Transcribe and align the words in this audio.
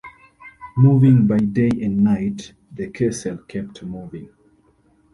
Moving 0.77 1.27
by 1.27 1.37
day 1.37 1.69
and 1.69 2.03
night, 2.03 2.53
the 2.71 2.87
kessel 2.89 3.37
kept 3.37 3.83
moving. 3.83 4.29